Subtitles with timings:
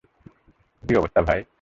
[0.83, 1.41] কী অবস্থা, ভাই?